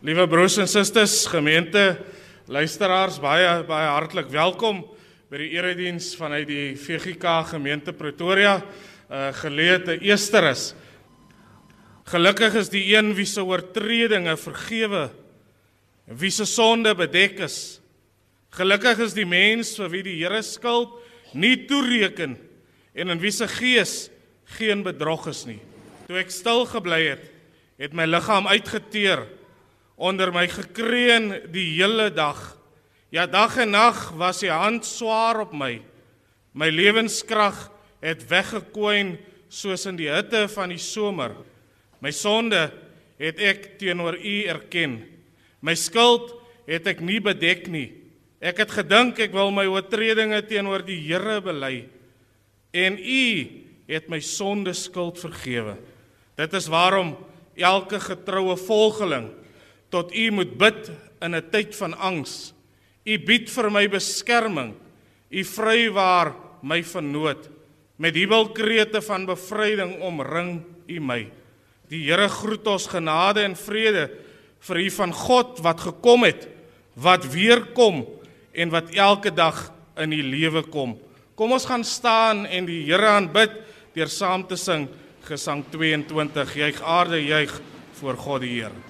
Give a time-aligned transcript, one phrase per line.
[0.00, 1.82] Liewe broers en susters, gemeente,
[2.48, 4.78] luisteraars, baie baie hartlik welkom
[5.28, 8.54] by die erediens vanuit die VGK gemeente Pretoria,
[9.12, 10.70] uh geleede Easterus.
[12.08, 15.02] Gelukkig is die een wie se oortredinge vergewe
[16.08, 17.58] en wie se sonde bedek is.
[18.56, 20.94] Gelukkig is die mens vir wie die Here skuld
[21.36, 22.38] nie toereken
[22.96, 24.08] en in wie se gees
[24.56, 25.60] geen bedrog is nie.
[26.08, 27.28] Toe ek stil gebly het,
[27.76, 29.26] het my liggaam uitgeteer
[30.00, 32.38] onder my gekreun die hele dag.
[33.12, 35.74] Ja dag en nag was die hand swaar op my.
[36.56, 37.68] My lewenskrag
[38.00, 39.18] het weggekwyn
[39.52, 41.34] soos in die hitte van die somer.
[42.00, 42.70] My sonde
[43.20, 45.02] het ek teenoor U erken.
[45.60, 46.32] My skuld
[46.70, 47.90] het ek nie bedek nie.
[48.40, 51.84] Ek het gedink ek wil my oortredinge teenoor die Here bely.
[52.72, 53.26] En U
[53.90, 55.76] het my sonde skuld vergewe.
[56.40, 57.18] Dit is waarom
[57.58, 59.28] elke getroue volgeling
[59.90, 60.90] tot U moet bid
[61.20, 62.54] in 'n tyd van angs.
[63.04, 64.74] U bied vir my beskerming.
[65.30, 67.48] U vrywaar my van nood.
[67.96, 71.28] Met jubelkrete van bevryding omring U my.
[71.88, 74.10] Die Here groet ons genade en vrede
[74.60, 76.48] vir U van God wat gekom het,
[76.94, 78.06] wat weer kom
[78.52, 80.98] en wat elke dag in U lewe kom.
[81.34, 83.52] Kom ons gaan staan en die Here aanbid
[83.94, 84.88] deur saam te sing
[85.24, 86.54] Gesang 22.
[86.54, 87.60] Juig aarde juig
[88.00, 88.89] voor God die Here.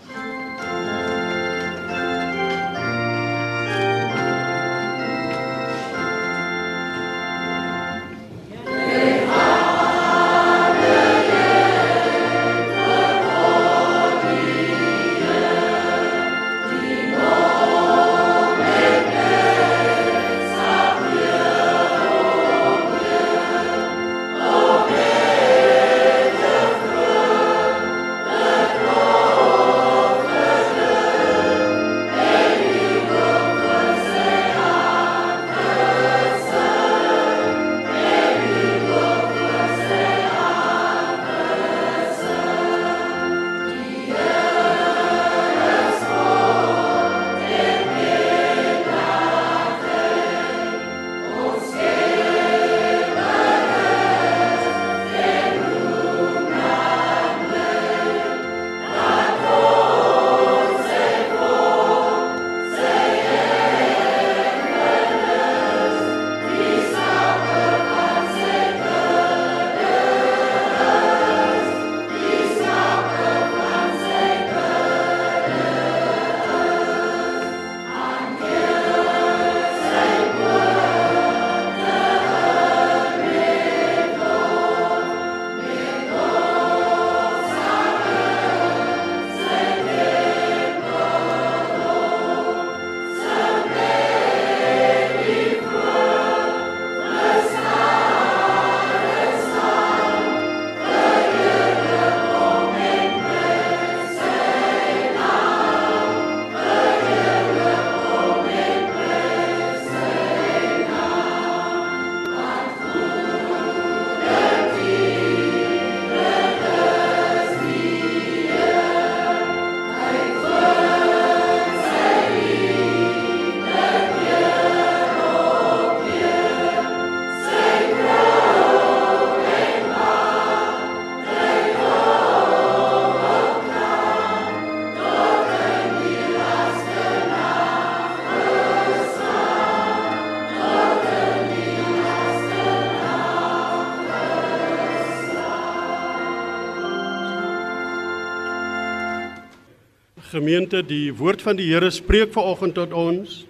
[150.40, 153.42] Gemeente, die woord van die Here spreek vanoggend tot ons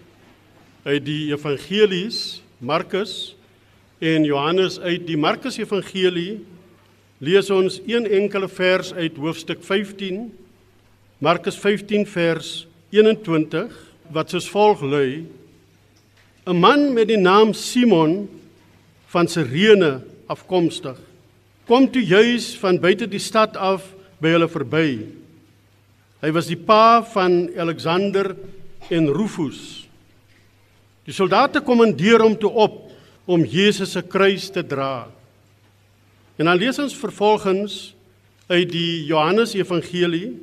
[0.82, 3.36] uit die evangelies Markus
[4.02, 6.40] en Johannes uit die Markus Evangelie
[7.22, 10.32] lees ons een enkele vers uit hoofstuk 15
[11.22, 12.50] Markus 15 vers
[12.90, 13.70] 21
[14.10, 15.22] wat soos volg lui.
[16.42, 18.26] 'n man met die naam Simon
[19.14, 20.98] van Sirene afkomstig
[21.70, 25.19] kom toe juis van buite die stad af by hulle verby
[26.20, 28.34] Hy was die pa van Alexander
[28.92, 29.86] en Rufus.
[31.08, 32.82] Die soldate kommandeer hom toe op
[33.30, 35.08] om Jesus se kruis te dra.
[36.36, 37.94] En dan lees ons vervolgens
[38.50, 40.34] uit die Johannes Evangelie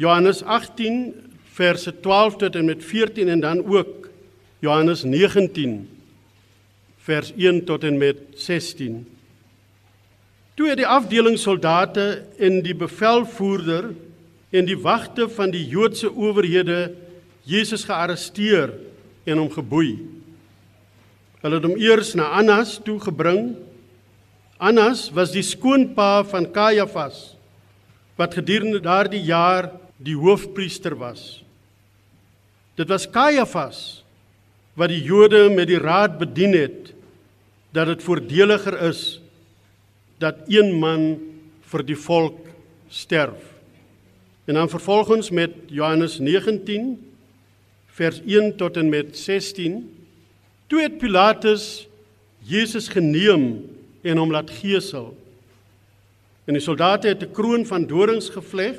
[0.00, 1.12] Johannes 18
[1.52, 4.08] verse 12 tot en met 14 en dan ook
[4.64, 5.88] Johannes 19
[7.04, 9.02] vers 1 tot en met 16.
[10.54, 13.90] Toe het die afdeling soldate en die bevelvoerder
[14.50, 16.90] en die wagte van die Joodse owerhede
[17.46, 18.72] Jesus gearresteer
[19.24, 19.98] en hom geboei.
[21.40, 23.54] Hulle het hom eers na Annas toe gebring.
[24.60, 27.30] Annas was die skoonpa van Kajafas
[28.20, 31.40] wat gedurende daardie jaar die hoofpriester was.
[32.76, 34.02] Dit was Kajafas
[34.76, 36.92] wat die Jode met die raad bedien het
[37.72, 39.20] dat dit voordeliger is
[40.20, 41.14] dat een man
[41.70, 42.44] vir die volk
[42.92, 43.49] sterf.
[44.44, 47.12] En dan vervolgens met Johannes 19
[47.86, 49.96] vers 1 tot en met 16
[50.66, 51.88] toe het Pilatus
[52.38, 53.66] Jesus geneem
[54.02, 55.12] en hom laat gesel.
[56.44, 58.78] En die soldate het 'n kroon van dorings gevleg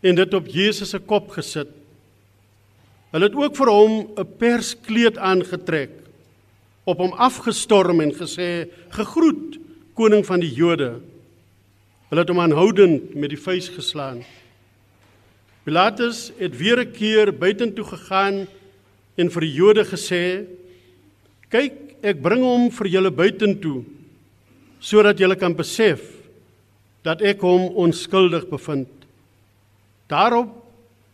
[0.00, 1.68] en dit op Jesus se kop gesit.
[3.10, 5.90] Hulle het ook vir hom 'n perskleed aangetrek,
[6.84, 9.58] op hom afgestorm en gesê: "Gegroet,
[9.94, 11.00] koning van die Jode."
[12.08, 14.24] Hulle het hom aanhoudend met die vuis geslaan.
[15.64, 18.46] Pilatus het weer 'n keer buitentoe gegaan
[19.16, 20.46] en vir die Jode gesê:
[21.50, 23.84] "Kyk, ek bring hom vir julle buitentoe
[24.80, 26.00] sodat julle kan besef
[27.02, 28.88] dat ek hom onskuldig bevind."
[30.08, 30.48] Daarop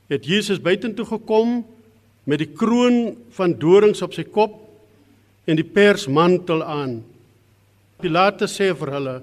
[0.09, 1.65] het Jesus buitentoe gekom
[2.25, 4.63] met die kroon van dorings op sy kop
[5.47, 7.05] en die persmantel aan.
[8.01, 9.23] Pilate sê vir hulle: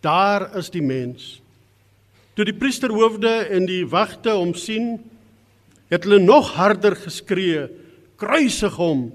[0.00, 1.40] "Daar is die mens."
[2.38, 4.92] Toe die priesterhoofde en die wagte hom sien,
[5.90, 7.64] het hulle nog harder geskree:
[8.14, 9.08] "Kruisig hom!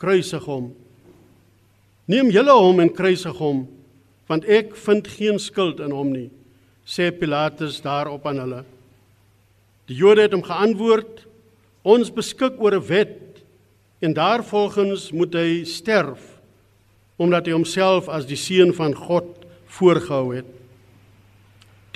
[0.00, 0.70] Kruisig hom!
[2.08, 3.66] Neem julle hom en kruisig hom,
[4.24, 6.30] want ek vind geen skuld in hom nie,"
[6.88, 8.64] sê Pilatus daarop aan hulle.
[9.92, 11.26] Die Jode het hom geantwoord:
[11.84, 13.44] "Ons beskik oor 'n wet
[14.00, 16.40] en daarvolgens moet hy sterf,
[17.18, 20.55] omdat hy homself as die seun van God voorgehou het."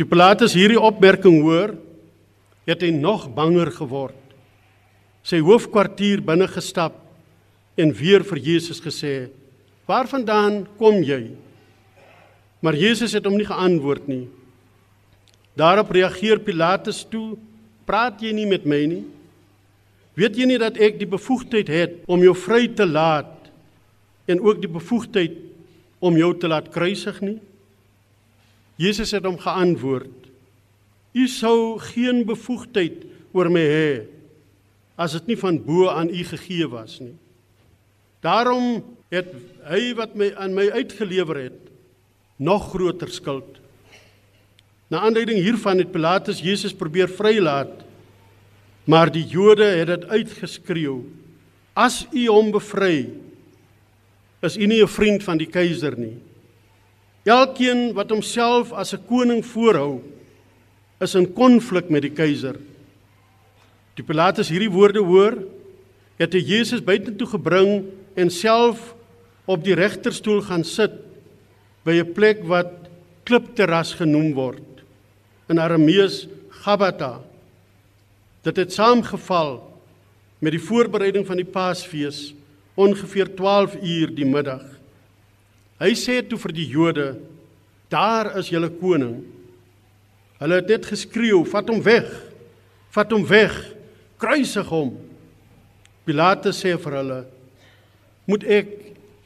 [0.01, 1.75] Toe Pilatus hierdie opmerking hoor,
[2.65, 4.17] het hy nog banger geword.
[5.21, 6.95] Sy hoofkwartier binne gestap
[7.77, 9.29] en weer vir Jesus gesê:
[9.85, 11.37] "Waarvandaan kom jy?"
[12.65, 14.25] Maar Jesus het hom nie geantwoord nie.
[15.53, 17.37] Daarop reageer Pilatus toe:
[17.85, 19.05] "Praat jy nie met my nie?
[20.17, 23.53] Weet jy nie dat ek die bevoegdheid het om jou vry te laat
[24.27, 25.37] en ook die bevoegdheid
[26.01, 27.50] om jou te laat kruisig nie?"
[28.81, 30.31] Jesus het hom geantwoord:
[31.13, 33.05] U sou geen bevoegdheid
[33.37, 33.93] oor my hê
[35.01, 37.17] as dit nie van bo aan u gegee was nie.
[38.21, 38.83] Daarom
[39.13, 39.31] het
[39.71, 41.61] hy wat my aan my uitgelewer het
[42.37, 43.57] nog groter skuld.
[44.93, 47.73] Na aanleiding hiervan het Pilatus Jesus probeer vrylaat,
[48.85, 51.05] maar die Jode het dit uitgeskreeu:
[51.73, 53.09] As u hom bevry,
[54.41, 56.17] is u nie 'n vriend van die keiser nie.
[57.31, 60.03] Elkeen wat homself as 'n koning voorhou,
[61.01, 62.57] is in konflik met die keiser.
[63.95, 65.37] Die Pilatus hierdie woorde hoor,
[66.21, 67.85] het hy Jesus buitentoe gebring
[68.15, 68.95] en self
[69.49, 70.93] op die regterstoel gaan sit
[71.85, 72.91] by 'n plek wat
[73.25, 74.85] klipterras genoem word
[75.49, 76.27] in Aramees
[76.63, 77.21] Gabata.
[78.43, 79.61] Dit het saamgeval
[80.39, 82.35] met die voorbereiding van die Paasfees
[82.75, 84.80] ongeveer 12 uur die middag.
[85.81, 87.17] Hy sê toe vir die Jode:
[87.89, 89.25] "Daar is julle koning."
[90.41, 92.09] Hulle het net geskreeu: "Vat hom weg!
[92.91, 93.55] Vat hom weg!
[94.19, 94.99] Kruisig hom!"
[96.05, 97.25] Pilatus sê vir hulle:
[98.27, 98.69] "Moet ek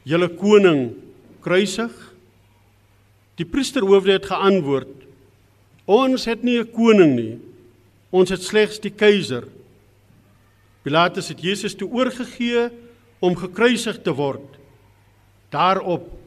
[0.05, 0.95] julle koning
[1.41, 1.91] kruisig?"
[3.35, 4.95] Die priesterhoofde het geantwoord:
[5.85, 7.39] "Ons het nie 'n koning nie.
[8.11, 9.43] Ons het slegs die keiser."
[10.83, 12.69] Pilatus het Jesus toe oorgegee
[13.19, 14.45] om gekruisig te word.
[15.49, 16.24] Daarop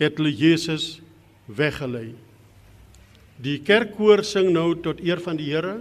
[0.00, 1.00] het hulle Jesus
[1.46, 2.14] weggelei.
[3.42, 5.80] Die kerkkoor sing nou tot eer van die Here.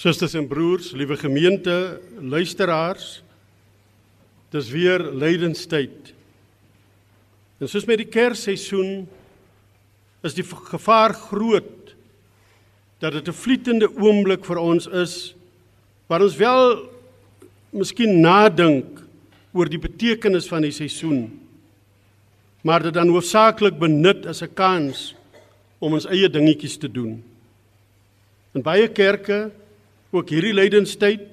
[0.00, 3.18] Susters en broers, liewe gemeente, luisteraars.
[4.48, 6.14] Dis weer lydenstyd.
[7.60, 9.04] En soos met die Kersseisoen
[10.24, 11.92] is die gevaar groot
[13.04, 15.34] dat dit 'n vlietende oomblik vir ons is
[16.08, 16.88] waar ons wel
[17.70, 19.04] miskien nadink
[19.52, 21.40] oor die betekenis van die seisoen.
[22.62, 25.14] Maar dit dan hoofsaaklik benut as 'n kans
[25.78, 27.22] om ons eie dingetjies te doen.
[28.54, 29.52] In baie kerke
[30.10, 31.26] ook hierdie lydenstyd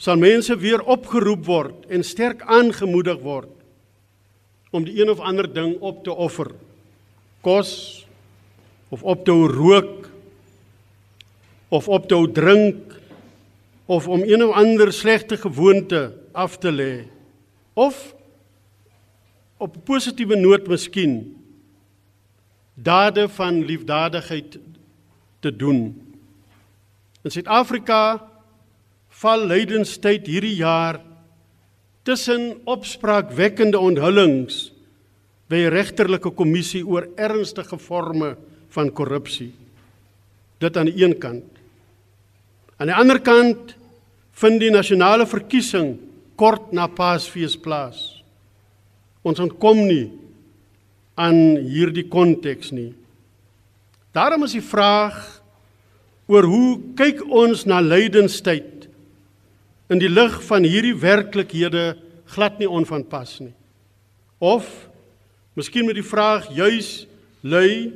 [0.00, 3.50] sal mense weer opgeroep word en sterk aangemoedig word
[4.70, 6.52] om die een of ander ding op te offer.
[7.42, 8.06] Kos
[8.88, 10.08] of op te rook
[11.68, 12.98] of op te drink
[13.86, 17.06] of om een of ander slegte gewoonte af te lê
[17.74, 18.14] of
[19.56, 21.36] op 'n positiewe noot miskien
[22.74, 24.58] dade van liefdadigheid
[25.40, 26.09] te doen.
[27.20, 28.20] In Suid-Afrika
[29.20, 31.02] val lydenstyd hierdie jaar
[32.08, 34.70] tussen opspraakwekkende onthullings
[35.50, 38.36] by 'n regterlike kommissie oor ernstige forme
[38.68, 39.52] van korrupsie.
[40.58, 41.44] Dit aan die een kant.
[42.78, 43.76] Aan die ander kant
[44.32, 45.98] vind die nasionale verkiesing
[46.36, 48.22] kort na Paasfees plaas.
[49.22, 50.10] Ons ontkom nie
[51.14, 52.94] aan hierdie konteks nie.
[54.12, 55.39] Daarom is die vraag
[56.30, 58.86] oor hoe kyk ons na lydenstyd
[59.90, 61.96] in die lig van hierdie werklikhede
[62.30, 63.54] glad nie onvanpas nie.
[64.38, 64.68] Of
[65.58, 67.08] miskien met die vraag juis
[67.42, 67.90] lui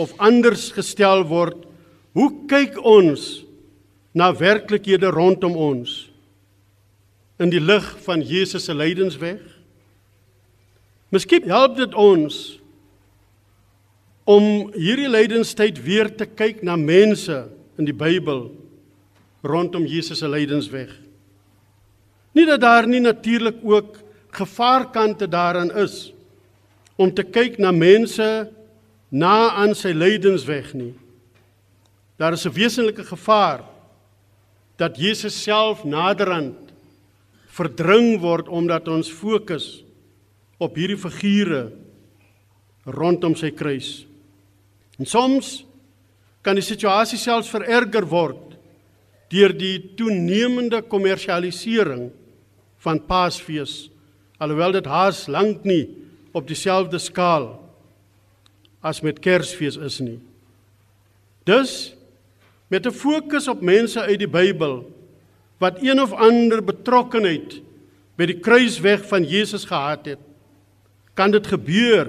[0.00, 1.62] of anders gestel word,
[2.18, 3.44] hoe kyk ons
[4.18, 6.08] na werklikhede rondom ons
[7.40, 9.38] in die lig van Jesus se lydensweg?
[11.14, 12.40] Miskien help dit ons
[14.30, 17.38] om hierdie lydenstyd weer te kyk na mense
[17.80, 18.50] in die Bybel
[19.40, 20.92] rondom Jesus se lydensweg.
[22.36, 23.98] Nie dat daar nie natuurlik ook
[24.36, 26.12] gevaarkante daarin is
[27.00, 28.50] om te kyk na mense
[29.08, 30.92] na aan sy lydensweg nie.
[32.20, 33.64] Daar is 'n wesenlike gevaar
[34.76, 36.56] dat Jesus self naderhand
[37.46, 39.84] verdring word omdat ons fokus
[40.58, 41.72] op hierdie figure
[42.84, 44.06] rondom sy kruis.
[44.98, 45.64] En soms
[46.42, 48.56] kan die situasie selfs vererger word
[49.30, 52.10] deur die toenemende kommersialisering
[52.82, 53.90] van Paasfees
[54.40, 55.84] alhoewel dit haas lank nie
[56.32, 57.52] op dieselfde skaal
[58.80, 60.18] as met Kersfees is nie.
[61.44, 61.94] Dus
[62.68, 64.88] met 'n fokus op mense uit die Bybel
[65.58, 67.60] wat een of ander betrokkeheid
[68.16, 70.18] by die kruisweg van Jesus gehad het,
[71.14, 72.08] kan dit gebeur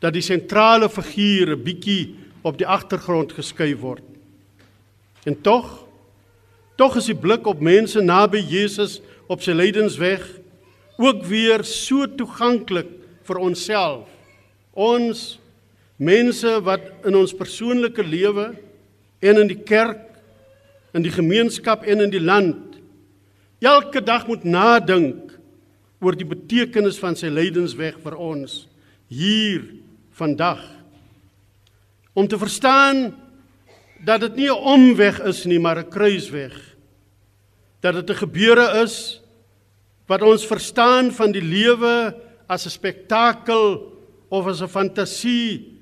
[0.00, 4.04] dat die sentrale figuur 'n bietjie op die agtergrond geskuif word.
[5.24, 5.78] En tog
[6.76, 8.98] tog is die blik op mense naby Jesus
[9.30, 10.24] op sy lydensweg
[10.98, 12.88] ook weer so toeganklik
[13.28, 14.08] vir onsself.
[14.72, 15.36] Ons
[16.02, 18.48] mense wat in ons persoonlike lewe
[19.22, 20.02] en in die kerk,
[20.96, 22.80] in die gemeenskap en in die land
[23.62, 25.30] elke dag moet nadink
[26.02, 28.64] oor die betekenis van sy lydensweg vir ons
[29.12, 29.68] hier
[30.18, 30.64] vandag
[32.12, 33.14] om te verstaan
[34.04, 36.76] dat dit nie 'n omweg is nie, maar 'n kruisweg.
[37.80, 39.20] Dat dit 'n gebeure is
[40.06, 42.14] wat ons verstaan van die lewe
[42.46, 43.92] as 'n spektakel
[44.28, 45.78] of as 'n fantasie,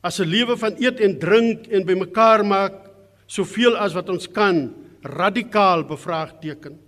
[0.00, 2.90] as 'n lewe van eet en drink en bymekaar maak
[3.26, 6.78] soveel as wat ons kan, radikaal bevraagteken.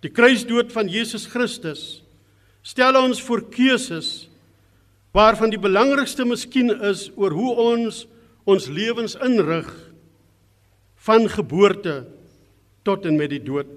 [0.00, 2.02] Die kruisdood van Jesus Christus
[2.62, 4.27] stel ons voor keuses
[5.12, 8.06] waarvan die belangrikste miskien is oor hoe ons
[8.48, 9.68] ons lewens inrig
[11.04, 12.06] van geboorte
[12.82, 13.68] tot en met die dood.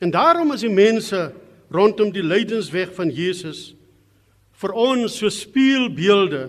[0.00, 1.20] En daarom is die mense
[1.68, 3.74] rondom die lydensweg van Jesus
[4.58, 6.48] vir ons so spieelbeelde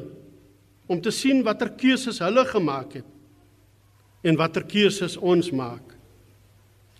[0.90, 5.96] om te sien watter keuses hulle gemaak het en watter keuses ons maak.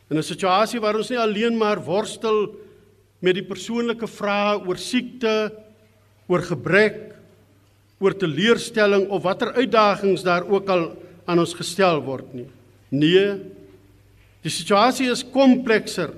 [0.10, 2.56] In 'n situasie waar ons nie alleen maar worstel
[3.22, 5.52] met die persoonlike vrae oor siekte,
[6.30, 7.00] oor gebrek,
[8.00, 10.86] oor teleurstelling of watter uitdagings daar ook al
[11.28, 12.48] aan ons gestel word nie.
[12.90, 13.34] Nee.
[14.46, 16.14] Die situasie is komplekser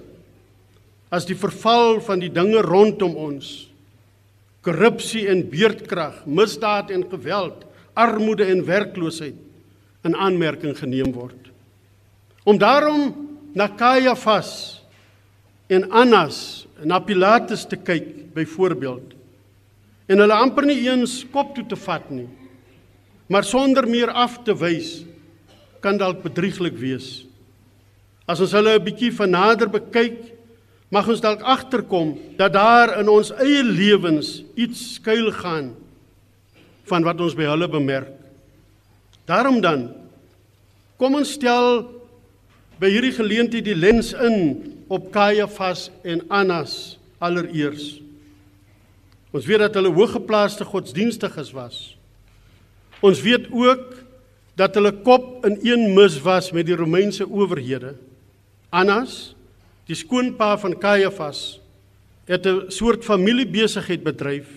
[1.12, 3.68] as die verval van die dinge rondom ons.
[4.62, 7.66] Korrupsie en beerdkrag, misdaad en geweld,
[7.98, 9.40] armoede en werkloosheid
[10.06, 11.50] in aanmerking geneem word.
[12.46, 13.10] Om daarom
[13.58, 14.82] na Kajafas
[15.72, 19.18] en Annas en na Pilatus te kyk byvoorbeeld
[20.12, 22.28] en hulle amper nie eens kop toe te vat nie
[23.32, 25.06] maar sonder meer af te wys
[25.82, 27.24] kan dalk bedrieglik wees.
[28.28, 30.36] As ons hulle 'n bietjie van nader bekyk,
[30.92, 35.76] mag ons dalk agterkom dat daar in ons eie lewens iets skuil gaan
[36.84, 38.12] van wat ons by hulle bemerk.
[39.26, 39.96] Daarom dan
[40.98, 41.88] kom ons stel
[42.80, 48.02] by hierdie geleentheid die lens in op Kajafas en Annas allereers.
[49.32, 51.96] Ons weet dat hulle hooggeplaaste godsdienstiges was.
[53.00, 53.96] Ons weet ook
[54.60, 57.96] dat hulle kop in een mis was met die Romeinse owerhede.
[58.70, 59.34] Annas,
[59.88, 61.62] die skoonpa van Kajafas,
[62.26, 64.48] het 'n soort familiebesigheid bedryf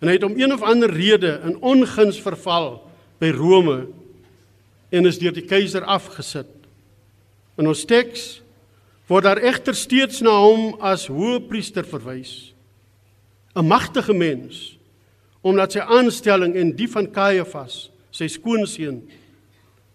[0.00, 3.86] en hy het om een of ander rede in onguns verval by Rome
[4.90, 6.50] en is deur die keiser afgesit.
[7.56, 8.42] In ons teks
[9.06, 12.53] word daar egter steeds na hom as hoëpriester verwys.
[13.54, 14.78] 'n Magtige mens
[15.44, 19.02] omdat sy aanstelling en die van Kajafas, sy skoonseun,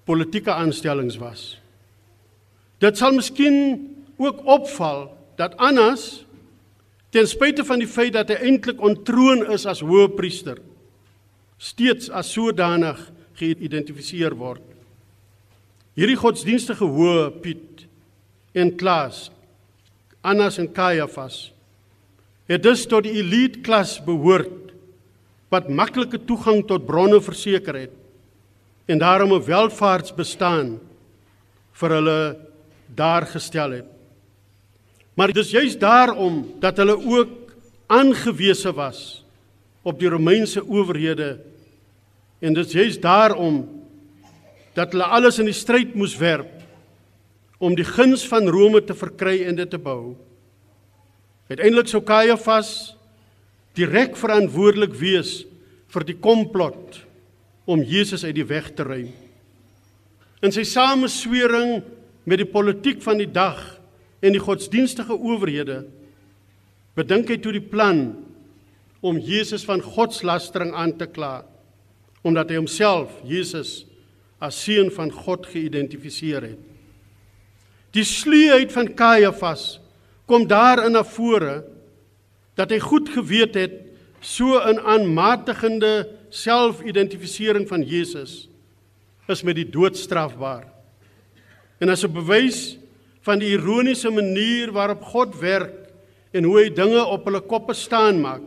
[0.05, 1.57] politieke aanstellings was.
[2.77, 3.57] Dit sal miskien
[4.21, 5.07] ook opval
[5.41, 6.23] dat Annas
[7.09, 10.61] ten spyte van die feit dat hy eintlik ontroon is as hoëpriester,
[11.57, 13.01] steeds as sodanig
[13.41, 14.61] geïdentifiseer word.
[15.97, 17.87] Hierdie godsdienstige hoë Piet
[18.53, 19.31] en Klaas,
[20.21, 21.49] Annas en Kajafas
[22.49, 24.73] het dus tot die elite klas behoort
[25.53, 27.95] wat maklike toegang tot bronne verseker het
[28.89, 30.79] en daarom 'n welvaartsbestaan
[31.73, 32.37] vir hulle
[32.95, 33.85] daar gestel het.
[35.13, 37.29] Maar dis juist daarom dat hulle ook
[37.87, 39.23] aangewese was
[39.81, 41.39] op die Romeinse owerhede
[42.39, 43.85] en dis juist daarom
[44.73, 46.49] dat hulle alles in die stryd moes werp
[47.57, 50.15] om die guns van Rome te verkry en dit te bou.
[51.49, 52.93] Uiteindelik sou Caiaphas
[53.77, 55.43] direk verantwoordelik wees
[55.89, 57.01] vir die komplot
[57.69, 59.09] om Jesus uit die weg te ruim.
[60.45, 61.81] In sy sameswering
[62.29, 63.59] met die politiek van die dag
[64.21, 65.83] en die godsdienstige owerhede
[66.97, 68.11] bedink hy toe die plan
[69.01, 71.39] om Jesus van godslastering aan te kla
[72.27, 73.85] omdat hy homself Jesus
[74.43, 76.59] as seun van God geïdentifiseer het.
[77.95, 79.79] Die sluheid van Kajafas
[80.29, 81.63] kom daarin na vore
[82.59, 83.75] dat hy goed geweet het
[84.21, 88.49] so 'n aanmatigende selfidentifisering van Jesus
[89.27, 90.67] is met die dood strafbaar.
[91.79, 92.77] En as 'n bewys
[93.21, 95.89] van die ironiese manier waarop God werk
[96.31, 98.41] en hoe hy dinge op hulle koppe staan maak,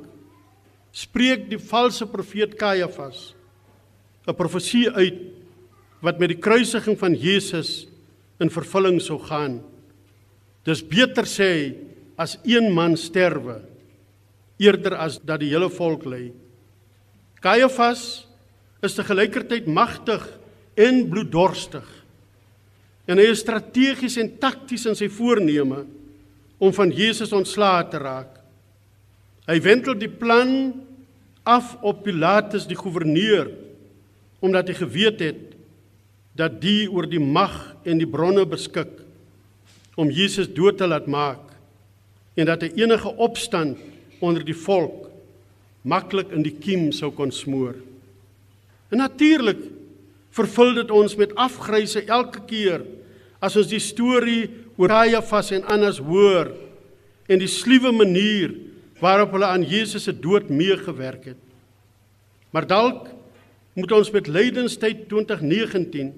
[0.93, 3.35] spreek die valse profeet Kajafas
[4.27, 5.19] 'n profesie uit
[6.01, 7.89] wat met die kruisiging van Jesus
[8.39, 9.72] in vervulling sou gaan.
[10.67, 11.75] Dis beter sê
[12.21, 13.61] as een man sterwe
[14.63, 16.29] eerder as dat die hele volk ly.
[17.43, 18.29] Caiaphas
[18.83, 20.23] is te gelykertyd magtig
[20.79, 21.87] en bloeddorstig.
[23.11, 25.83] En hy is strategies en takties in sy voorneme
[26.63, 28.39] om van Jesus ontslae te raak.
[29.51, 30.71] Hy wentel die plan
[31.43, 33.51] af op Pilatus die goewerneur
[34.43, 35.43] omdat hy geweet het
[36.39, 39.02] dat die oor die mag en die bronne beskik
[39.97, 41.53] om Jesus dood te laat maak
[42.35, 43.79] en dat 'n enige opstand
[44.21, 45.11] onder die volk
[45.83, 47.75] maklik in die kiem sou kon smoor.
[48.91, 49.59] En natuurlik
[50.31, 52.85] vervul dit ons met afgryse elke keer
[53.41, 56.53] as ons die storie oor Caiaphas en Annas hoor
[57.29, 58.55] en die sluwe manier
[59.03, 61.41] waarop hulle aan Jesus se dood meegewerk het.
[62.51, 63.09] Maar dalk
[63.75, 66.13] moet ons met lydenstyd 2019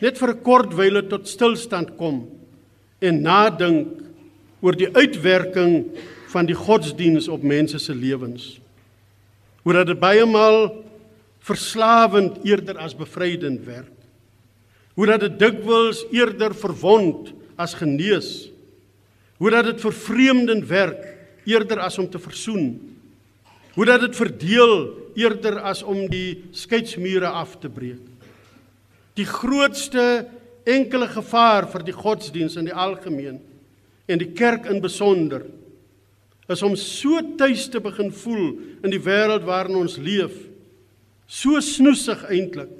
[0.00, 2.39] net vir 'n kort wyle tot stilstand kom
[3.00, 4.00] en nadink
[4.60, 5.86] oor die uitwerking
[6.30, 8.58] van die godsdiens op mense se lewens.
[9.64, 10.70] Hoe dat dit baie maal
[11.44, 13.92] verslawend eerder as bevrydend werk.
[14.94, 18.50] Hoe dat dit dikwels eerder verwond as genees.
[19.40, 21.16] Hoe dat dit vervreemdend werk
[21.48, 22.76] eerder as om te versoen.
[23.74, 28.02] Hoe dat dit verdeel eerder as om die skeidsmure af te breek.
[29.18, 30.28] Die grootste
[30.74, 33.40] enkele gevaar vir die godsdiens in die algemeen
[34.10, 35.44] en die kerk in besonder
[36.50, 38.48] is om so tuis te begin voel
[38.82, 40.34] in die wêreld waarin ons leef.
[41.30, 42.72] So snoesig eintlik.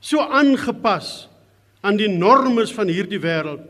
[0.00, 1.26] So aangepas
[1.82, 3.66] aan die normes van hierdie wêreld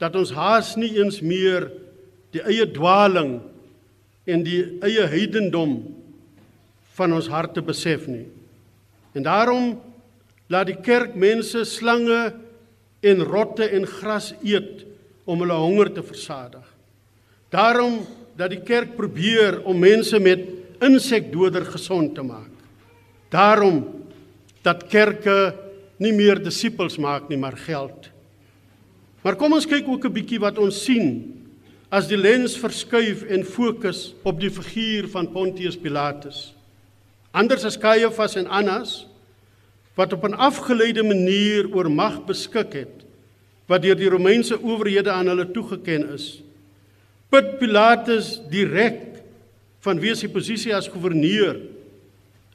[0.00, 1.68] dat ons haas nie eens meer
[2.32, 3.38] die eie dwaling
[4.26, 5.78] en die eie heidendom
[6.96, 8.24] van ons harte besef nie.
[9.16, 9.76] En daarom
[10.52, 12.32] laat die kerk mense slange
[13.06, 14.84] en rotte en gras eet
[15.26, 16.64] om hulle honger te versadig.
[17.54, 18.00] Daarom
[18.36, 20.44] dat die kerk probeer om mense met
[20.84, 22.52] insekdoder gesond te maak.
[23.32, 23.80] Daarom
[24.66, 25.54] dat kerke
[26.02, 28.10] nie meer disippels maak nie, maar geld.
[29.24, 31.34] Maar kom ons kyk ook 'n bietjie wat ons sien
[31.90, 36.54] as die lens verskuif en fokus op die figuur van Pontius Pilatus.
[37.32, 39.06] Anders as Caiaphas en Annas
[39.94, 42.95] wat op 'n afgeleide manier oor mag beskik het
[43.70, 46.36] wat deur die Romeinse owerhede aan hulle toegeken is.
[47.30, 49.02] Put Pilatus direk
[49.86, 51.58] vanweë sy posisie as goewerneur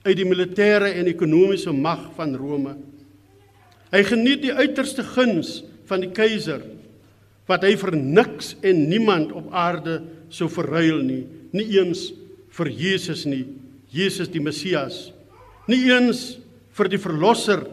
[0.05, 2.75] uit die militêre en ekonomiese mag van Rome.
[3.91, 6.63] Hy geniet die uiterste guns van die keiser
[7.49, 9.99] wat hy vir niks en niemand op aarde
[10.31, 12.07] sou verruil nie, nie eens
[12.55, 13.43] vir Jesus nie,
[13.91, 15.09] Jesus die Messias,
[15.67, 16.37] nie eens
[16.77, 17.65] vir die verlosser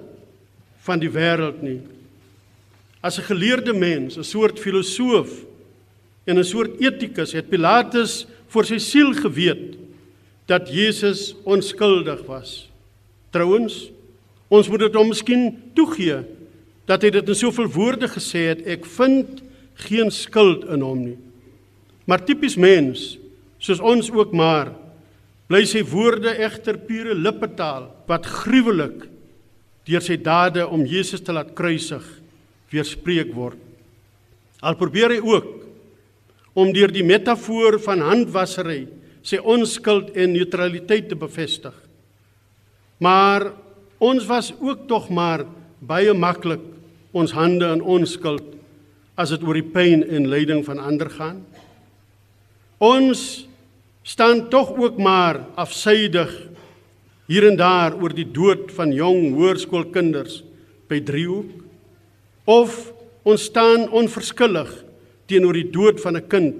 [0.86, 1.78] van die wêreld nie.
[3.08, 5.30] As 'n geleerde mens, 'n soort filosoof
[6.24, 9.78] en 'n soort etikus het Pilatus vir sy siel geweet
[10.46, 12.68] dat Jesus onskuldig was.
[13.30, 13.90] Trouwens,
[14.48, 16.20] ons moet dit hom miskien toegee
[16.84, 19.42] dat hy dit in soveel woorde gesê het, ek vind
[19.74, 21.18] geen skuld in hom nie.
[22.04, 23.18] Maar tipies mens,
[23.58, 24.74] soos ons ook maar,
[25.48, 29.08] bly sy woorde egter pure lippetaal wat gruwelik
[29.84, 32.17] deur sy dade om Jesus te laat kruisig
[32.72, 33.58] weerspreek word.
[34.60, 35.48] Al probeer hy ook
[36.58, 38.86] om deur die metafoor van handwasery
[39.22, 41.74] sy onskuld en neutraliteit te bevestig.
[42.98, 43.50] Maar
[44.02, 45.44] ons was ook tog maar
[45.78, 46.62] baie maklik
[47.14, 48.54] ons hande in onskuld
[49.18, 51.42] as dit oor die pyn en lyding van ander gaan.
[52.78, 53.46] Ons
[54.06, 56.30] staan tog ook maar afsydig
[57.28, 60.40] hier en daar oor die dood van jong hoërskoolkinders
[60.88, 61.67] by Driehoek
[62.48, 62.92] of
[63.28, 64.70] ons staan onverskillig
[65.28, 66.54] teenoor die dood van 'n kind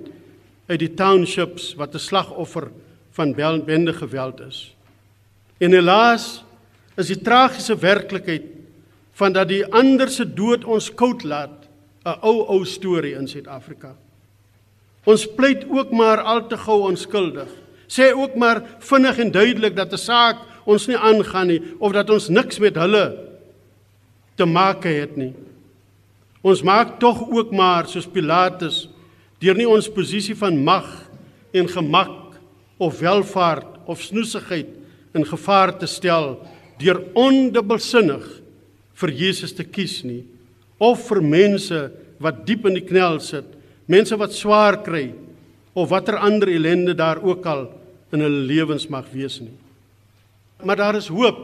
[0.68, 2.68] uit die townships wat 'n slagoffer
[3.16, 4.74] van bende geweld is.
[5.59, 6.44] En helaas
[6.96, 8.42] is die tragiese werklikheid
[9.12, 11.66] van dat die ander se dood ons koud laat
[12.05, 13.96] 'n ou ou storie in Suid-Afrika.
[15.05, 17.48] Ons pleit ook maar al te gou onskuldig.
[17.88, 22.11] Sê ook maar vinnig en duidelik dat 'n saak ons nie aangaan nie of dat
[22.11, 23.16] ons niks met hulle
[24.35, 25.35] te maak het nie.
[26.42, 28.87] Ons maak tog ook maar soos Pilatus
[29.42, 30.87] deur nie ons posisie van mag
[31.55, 32.38] en gemak
[32.79, 34.70] of welvaart of snoesigheid
[35.14, 36.37] in gevaar te stel
[36.79, 38.27] deur ondubbelsinnig
[38.98, 40.22] vir Jesus te kies nie
[40.79, 41.79] of vir mense
[42.22, 43.46] wat diep in die knel sit,
[43.90, 45.11] mense wat swaar kry
[45.79, 47.66] of watter ander ellende daar ook al
[48.14, 49.55] in hulle lewens mag wees nie.
[50.64, 51.38] Maar daar is hoop.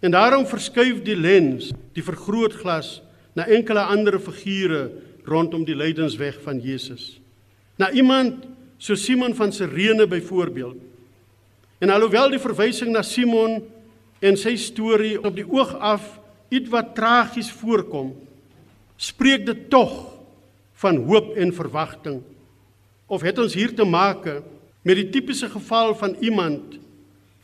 [0.00, 3.00] En daarom verskuif die lens, die vergrootglas
[3.36, 4.90] na enkele ander figure
[5.28, 7.18] rondom die lydensweg van Jesus.
[7.76, 8.46] Na iemand
[8.78, 10.76] so Simon van Sirene byvoorbeeld.
[11.78, 13.60] En alhoewel die verwysing na Simon
[14.18, 16.06] en sy storie op die oog af
[16.54, 18.14] ietwat tragies voorkom,
[18.98, 19.92] spreek dit tog
[20.80, 22.22] van hoop en verwagting.
[23.06, 24.40] Of het ons hier te make
[24.82, 26.78] met die tipiese geval van iemand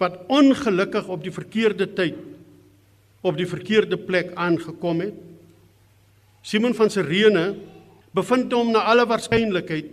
[0.03, 2.19] wat ongelukkig op die verkeerde tyd
[3.25, 5.15] op die verkeerde plek aangekom het?
[6.45, 7.55] Simon van Sirene
[8.15, 9.89] bevind hom na alle waarskynlikheid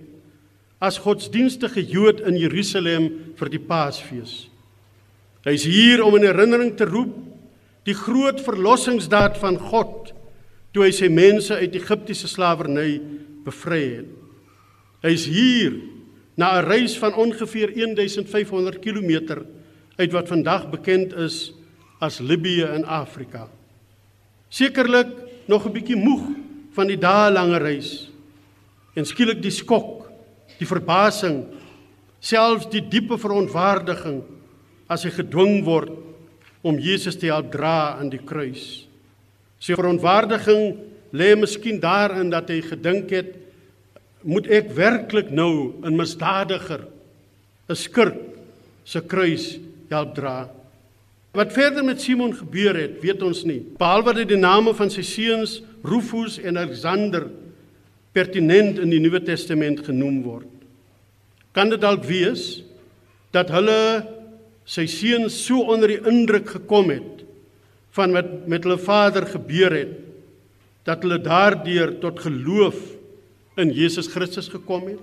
[0.84, 3.08] as godsdienstige Jood in Jerusalem
[3.40, 4.50] vir die Paasfees.
[5.48, 7.14] Hy's hier om in herinnering te roep
[7.88, 10.12] die groot verlossingsdaad van God
[10.76, 13.00] toe hy sy mense uit Egiptiese slawerny
[13.46, 14.12] bevry het.
[15.08, 15.80] Hy's hier
[16.36, 19.40] na 'n reis van ongeveer 1500 km
[19.98, 21.54] uit wat vandag bekend is
[22.00, 23.48] as Libië in Afrika.
[24.50, 25.08] Sekerlik
[25.48, 26.41] nog 'n bietjie moeg
[26.76, 27.92] van die dae lange reis
[28.96, 30.10] en skielik die skok,
[30.60, 31.46] die verbasing,
[32.22, 34.22] selfs die diepe verontwaardiging
[34.92, 35.94] as hy gedwing word
[36.62, 38.86] om Jesus te help dra aan die kruis.
[39.62, 40.76] Sy verontwaardiging
[41.18, 43.32] lê miskien daarin dat hy gedink het
[44.22, 46.86] moet ek werklik nou 'n misdadiger
[47.70, 48.20] 'n skurk
[48.86, 49.58] se kruis
[49.90, 50.50] help dra.
[51.34, 53.62] Wat verder met Simon gebeur het, weet ons nie.
[53.78, 57.28] Behalwe dat die name van sy seuns Rufus en Alexander
[58.14, 60.50] pertinent in die Nuwe Testament genoem word.
[61.56, 62.62] Kan dit dalk wees
[63.36, 63.80] dat hulle
[64.68, 67.24] sy seuns so onder die indruk gekom het
[67.96, 69.98] van wat met hulle vader gebeur het
[70.88, 72.78] dat hulle daardeur tot geloof
[73.60, 75.02] in Jesus Christus gekom het?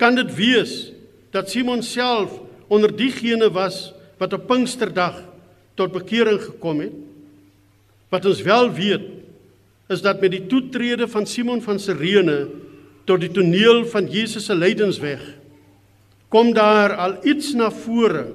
[0.00, 0.92] Kan dit wees
[1.34, 2.34] dat Simon self
[2.72, 5.22] onder diegene was wat op Pinksterdag
[5.78, 6.94] tot bekering gekom het?
[8.12, 9.13] Wat ons wel weet
[9.88, 12.48] is dat met die toetrede van Simon van Sirene
[13.04, 15.22] tot die toneel van Jesus se lydensweg
[16.32, 18.26] kom daar al iets na vore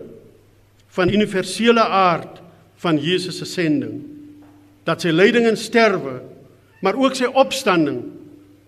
[0.95, 2.39] van universele aard
[2.79, 4.19] van Jesus se sending.
[4.89, 6.19] dat sy lyding en sterwe,
[6.81, 8.01] maar ook sy opstanding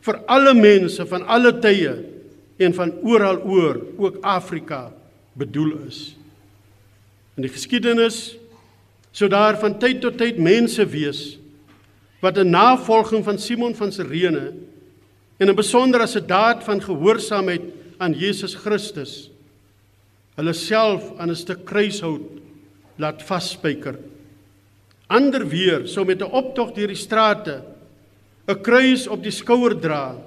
[0.06, 1.94] vir alle mense van alle tye
[2.62, 4.89] en van oral oor, ook Afrika,
[5.38, 6.02] bedoel is.
[7.38, 8.36] In die geskiedenis
[9.15, 11.39] sou daar van tyd tot tyd mense wees
[12.22, 14.54] wat 'n navolging van Simon van Sirene
[15.38, 17.62] en 'n besonder as 'n daad van gehoorsaamheid
[17.98, 19.32] aan Jesus Christus
[20.36, 22.22] hulle self aan 'n stuk kruishout
[22.98, 23.98] laat vasspyker.
[25.08, 27.64] Ander weer sou met 'n optog deur die strate
[28.48, 30.18] 'n kruis op die skouer dra.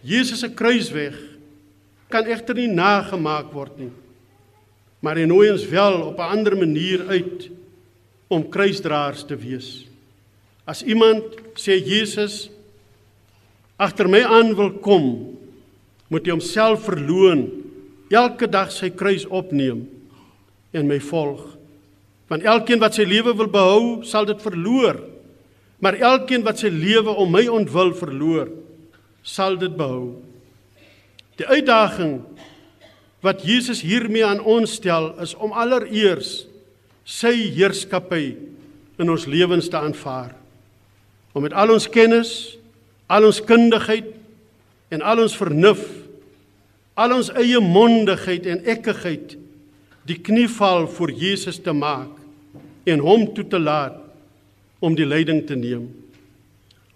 [0.00, 1.16] Jesus se kruisweg
[2.08, 3.90] kan egter nie nagemaak word nie.
[5.00, 7.50] Maar hy nooi ons wel op 'n ander manier uit
[8.28, 9.87] om kruisdraers te wees.
[10.68, 11.24] As iemand
[11.56, 12.50] sê Jesus
[13.80, 15.32] agter my aan wil kom,
[16.12, 17.46] moet hy homself verloën,
[18.12, 19.86] elke dag sy kruis opneem
[20.76, 21.40] en my volg.
[22.28, 25.00] Want elkeen wat sy lewe wil behou, sal dit verloor.
[25.80, 28.50] Maar elkeen wat sy lewe om my ontwil verloor,
[29.24, 30.18] sal dit behou.
[31.40, 32.18] Die uitdaging
[33.24, 36.42] wat Jesus hiermee aan ons stel is om allereers
[37.08, 38.34] sy heerskappy
[38.98, 40.37] in ons lewens te aanvaar.
[41.32, 42.56] Om met al ons kennis,
[43.08, 44.08] al ons kundigheid
[44.92, 45.82] en al ons vernuf,
[46.98, 49.36] al ons eie mondigheid en ekkigheid
[50.08, 52.14] die knieval voor Jesus te maak
[52.88, 53.98] en hom toe te laat
[54.80, 55.88] om die leiding te neem.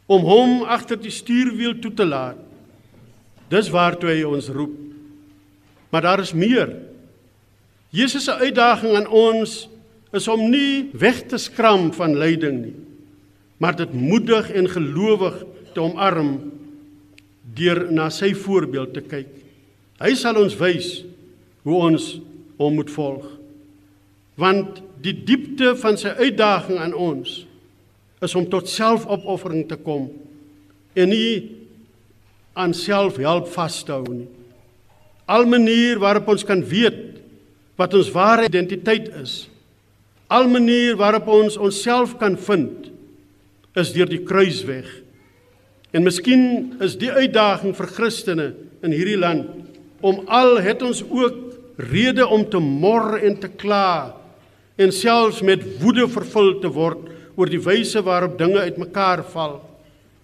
[0.08, 2.38] Om hom agter die stuurwiel toe te laat.
[3.52, 4.72] Dis waartoe hy ons roep.
[5.92, 6.72] Maar daar is meer.
[7.92, 9.66] Jesus se uitdaging aan ons
[10.16, 12.78] is om nie weg te skram van lyding nie
[13.62, 15.38] maar dit moedig en gelowig
[15.74, 16.34] te omarm
[17.56, 19.30] deur na sy voorbeeld te kyk
[20.02, 20.90] hy sal ons wys
[21.66, 22.08] hoe ons
[22.58, 23.26] hom moet volg
[24.42, 27.42] want die diepte van sy uitdaging aan ons
[28.22, 30.06] is om tot selfopoffering te kom
[30.94, 31.62] en nie
[32.52, 34.28] aan selfhelp vas te hou nie.
[35.30, 37.20] Al manier waarop ons kan weet
[37.80, 39.46] wat ons ware identiteit is.
[40.32, 42.90] Al manier waarop ons onsself kan vind
[43.78, 44.88] is deur die kruisweg.
[45.92, 48.48] En miskien is die uitdaging vir Christene
[48.84, 49.48] in hierdie land
[50.02, 51.38] om al het ons ook
[51.92, 54.12] rede om te mor en te kla
[54.80, 59.60] en selfs met woede vervul te word oor die wyse waarop dinge uitmekaar val.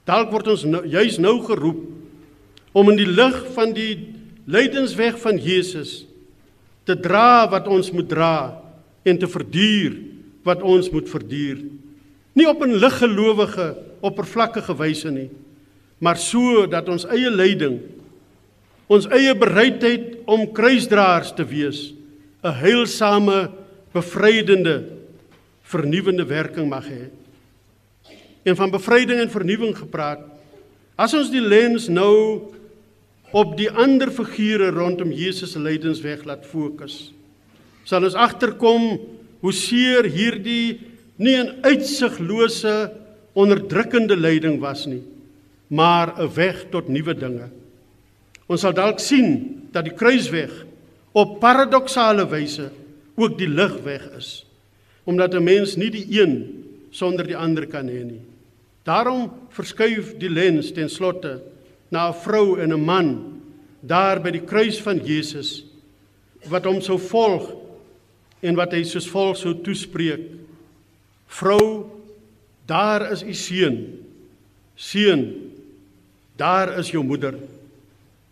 [0.08, 1.84] Dalk word ons nou, juis nou geroep
[2.76, 3.92] om in die lig van die
[4.48, 6.02] lydensweg van Jesus
[6.88, 8.34] te dra wat ons moet dra
[9.08, 9.98] en te verduur
[10.48, 11.60] wat ons moet verduur.
[12.38, 15.30] Nie op 'n liggelowige oppervlakkige wyse nie,
[15.98, 17.80] maar so dat ons eie lyding
[18.88, 21.92] ons eie bereidheid om kruisdraers te wees
[22.42, 23.50] 'n heilsame
[23.92, 24.84] bevrydende
[25.62, 27.10] vernuwende werking mag hê.
[28.44, 30.20] En van bevryding en vernuwing gepraat.
[30.96, 32.48] As ons die lens nou
[33.32, 37.12] op die ander figure rondom Jesus se lydensweg laat fokus,
[37.84, 39.00] sal ons agterkom
[39.40, 40.80] hoe seer hierdie
[41.18, 42.92] nie 'n uitsiglose
[43.34, 45.02] onderdrukkende lyding was nie,
[45.68, 47.48] maar 'n weg tot nuwe dinge.
[48.46, 50.64] Ons sal dalk sien dat die kruisweg
[51.12, 52.70] op paradoksale wyse
[53.16, 54.44] ook die ligweg is
[55.08, 58.20] omdat 'n mens nie die een sonder die ander kan hê nie.
[58.84, 61.40] Daarom verskuif die lens ten slotte
[61.90, 63.40] na 'n vrou en 'n man
[63.80, 65.64] daar by die kruis van Jesus
[66.48, 67.54] wat hom sou volg
[68.40, 70.20] en wat hy soos volg sou toespreek.
[71.28, 71.86] Vrou,
[72.66, 73.78] daar is u seun.
[74.74, 75.22] Seun,
[76.36, 77.36] daar is jou moeder.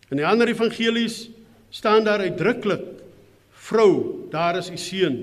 [0.09, 1.27] In die ander evangelies
[1.69, 2.83] staan daar uitdruklik:
[3.67, 5.19] Vrou, daar is u seun.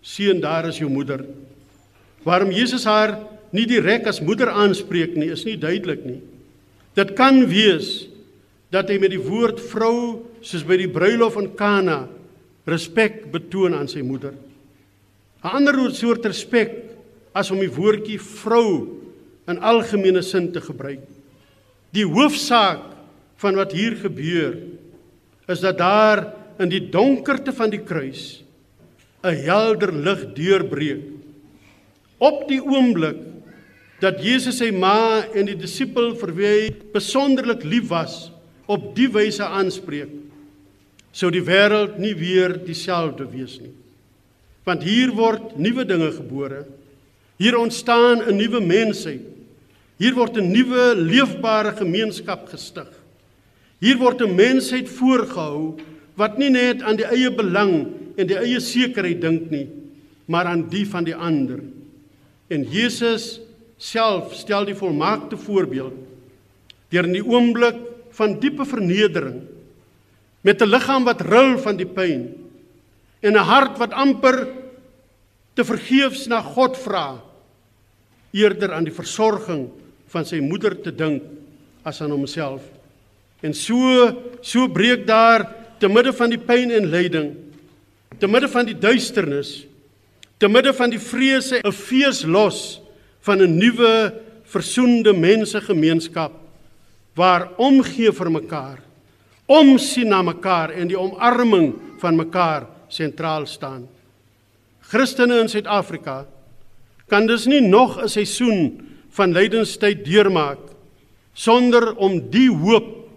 [0.00, 1.24] Seun, daar is jou moeder.
[2.26, 3.16] Waarom Jesus haar
[3.54, 6.20] nie direk as moeder aanspreek nie, is nie duidelik nie.
[6.98, 8.08] Dit kan wees
[8.74, 12.04] dat hy met die woord vrou soos by die bruilof in Kana
[12.66, 14.34] respek betoon aan sy moeder.
[15.44, 16.95] 'n Ander soort respek
[17.36, 18.96] as om die woordjie vrou
[19.50, 21.04] in algemene sin te gebruik.
[21.94, 22.82] Die hoofsaak
[23.42, 24.56] van wat hier gebeur
[25.52, 26.24] is dat daar
[26.62, 28.42] in die donkerte van die kruis
[29.22, 31.02] 'n helder lig deurbreek.
[32.18, 33.18] Op die oomblik
[34.00, 38.30] dat Jesus sy ma en die disipel vir wie hy besonderlik lief was,
[38.66, 40.10] op die wyse aanspreek,
[41.12, 43.72] sou die wêreld nie weer dieselfde wees nie.
[44.66, 46.66] Want hier word nuwe dinge gebore.
[47.36, 49.20] Hier ontstaan 'n nuwe mensheid.
[49.96, 52.88] Hier word 'n nuwe leefbare gemeenskap gestig.
[53.80, 55.76] Hier word 'n mensheid voorgehou
[56.16, 59.68] wat nie net aan die eie belang en die eie sekerheid dink nie,
[60.24, 61.60] maar aan die van die ander.
[62.48, 63.40] En Jesus
[63.76, 65.92] self stel die volmaakte voorbeeld
[66.88, 67.76] deur in die oomblik
[68.16, 69.42] van diepe vernedering
[70.40, 72.32] met 'n liggaam wat ril van die pyn
[73.20, 74.48] en 'n hart wat amper
[75.54, 77.25] te vergeefs na God vra
[78.32, 79.68] eerder aan die versorging
[80.12, 81.22] van sy moeder te dink
[81.86, 82.62] as aan homself
[83.42, 84.10] en so
[84.42, 85.46] so breek daar
[85.78, 87.34] te midde van die pyn en lyding
[88.18, 89.66] te midde van die duisternis
[90.38, 92.80] te midde van die vrese 'n fees los
[93.20, 94.12] van 'n nuwe
[94.46, 96.32] versoende mensegemeenskap
[97.16, 98.78] waar omgee vir mekaar,
[99.46, 103.86] omsien na mekaar en die omarming van mekaar sentraal staan.
[104.86, 106.26] Christene in Suid-Afrika
[107.08, 110.58] kan dus nie nog 'n seisoen van lydenstyd deurmaak
[111.32, 113.08] sonder om die hoop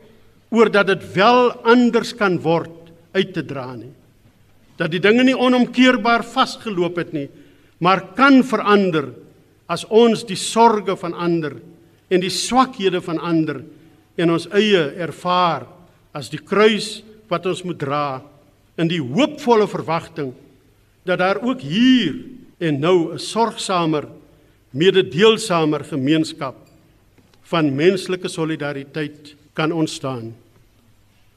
[0.50, 3.94] oor dat dit wel anders kan word uit te dra nie.
[4.76, 7.30] Dat die dinge nie onomkeerbaar vasgeloop het nie,
[7.80, 9.14] maar kan verander
[9.68, 11.60] as ons die sorges van ander
[12.10, 13.62] en die swakhede van ander
[14.18, 15.68] en ons eie ervaar
[16.16, 18.22] as die kruis wat ons moet dra
[18.80, 20.34] in die hoopvolle verwagting
[21.06, 22.18] dat daar ook hier
[22.60, 24.08] en nou 'n sorgsamer
[24.70, 26.56] mededeelsamer gemeenskap
[27.50, 30.36] van menslike solidariteit kan ontstaan.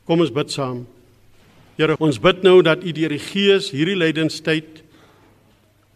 [0.04, 0.86] Kom ons bid saam.
[1.76, 4.82] Here, ons bid nou dat U deur die Gees hierdie lydenstyd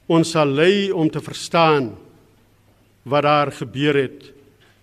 [0.06, 1.90] ons sal lei om te verstaan
[3.02, 4.32] wat daar gebeur het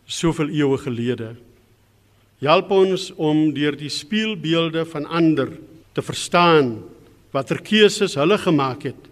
[0.05, 1.35] soveel eeue gelede.
[2.43, 5.49] Help ons om deur die spieelbeelde van ander
[5.95, 6.75] te verstaan
[7.33, 9.09] watter keuses hulle gemaak het,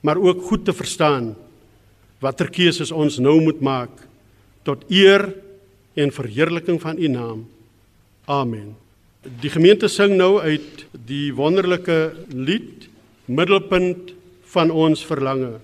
[0.00, 1.34] maar ook goed te verstaan
[2.18, 4.04] watter keuses ons nou moet maak
[4.66, 5.30] tot eer
[5.98, 7.46] en verheerliking van U naam.
[8.26, 8.76] Amen.
[9.40, 12.86] Die gemeente sing nou uit die wonderlike lied
[13.28, 14.14] Middelpunt
[14.48, 15.58] van ons verlange.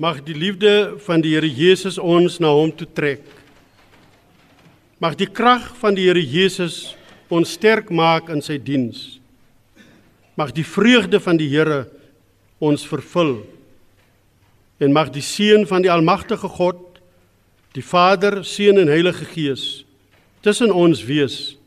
[0.00, 3.20] Mag die liefde van die Here Jesus ons na hom toe trek.
[4.96, 6.94] Mag die krag van die Here Jesus
[7.28, 9.18] ons sterk maak in sy diens.
[10.40, 11.82] Mag die vreugde van die Here
[12.64, 13.42] ons vervul.
[14.80, 16.80] En mag die seën van die almagtige God,
[17.76, 19.84] die Vader, Seun en Heilige Gees
[20.40, 21.58] tussen ons wees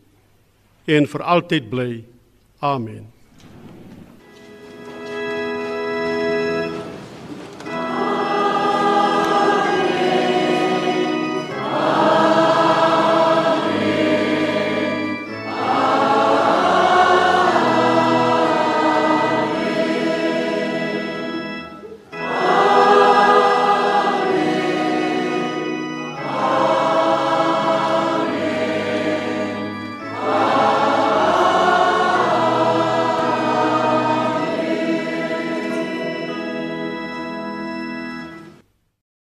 [0.90, 1.92] en vir altyd bly.
[2.66, 3.13] Amen.